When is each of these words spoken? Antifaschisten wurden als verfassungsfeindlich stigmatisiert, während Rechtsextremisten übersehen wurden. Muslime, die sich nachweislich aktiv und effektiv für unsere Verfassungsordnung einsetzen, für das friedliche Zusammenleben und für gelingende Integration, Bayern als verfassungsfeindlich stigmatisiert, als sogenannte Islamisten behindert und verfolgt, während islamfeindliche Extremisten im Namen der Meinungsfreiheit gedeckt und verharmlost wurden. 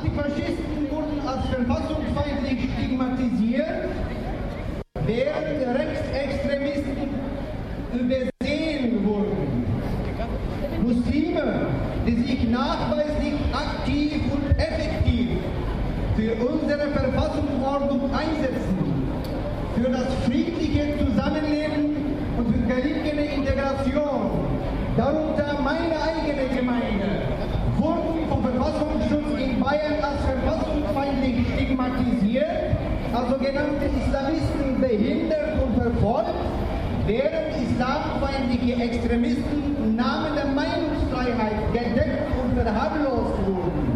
Antifaschisten 0.00 0.90
wurden 0.90 1.20
als 1.26 1.46
verfassungsfeindlich 1.48 2.70
stigmatisiert, 2.72 3.90
während 5.04 5.78
Rechtsextremisten 5.78 7.08
übersehen 7.92 9.04
wurden. 9.04 9.64
Muslime, 10.82 11.66
die 12.06 12.16
sich 12.22 12.48
nachweislich 12.48 13.34
aktiv 13.52 14.22
und 14.32 14.50
effektiv 14.58 15.28
für 16.16 16.32
unsere 16.46 16.88
Verfassungsordnung 16.92 18.10
einsetzen, 18.14 18.78
für 19.76 19.90
das 19.90 20.14
friedliche 20.24 20.94
Zusammenleben 20.98 21.96
und 22.38 22.54
für 22.54 22.74
gelingende 22.74 23.24
Integration, 23.24 24.19
Bayern 29.60 30.02
als 30.02 30.22
verfassungsfeindlich 30.24 31.46
stigmatisiert, 31.54 32.76
als 33.12 33.28
sogenannte 33.28 33.84
Islamisten 33.84 34.80
behindert 34.80 35.62
und 35.62 35.82
verfolgt, 35.82 36.34
während 37.06 37.54
islamfeindliche 37.62 38.82
Extremisten 38.82 39.76
im 39.84 39.96
Namen 39.96 40.34
der 40.34 40.46
Meinungsfreiheit 40.46 41.72
gedeckt 41.72 42.26
und 42.42 42.58
verharmlost 42.58 43.36
wurden. 43.46 43.89